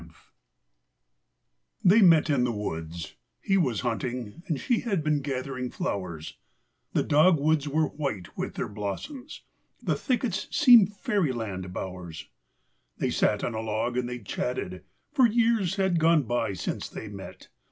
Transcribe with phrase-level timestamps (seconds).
[0.77, 4.57] \/ MET in the woods;] t 1 j was hunting, and LI Ull 1—3 U
[4.57, 6.37] she had been gather¬ ing flowers;
[6.93, 9.41] The dogwoods were white with their blos¬ soms;
[9.79, 12.27] the thickets seemed Fairyland bowers;
[12.97, 14.83] They sat on a log and ^ they chatted,
[15.13, 17.49] for years had gone by since they met.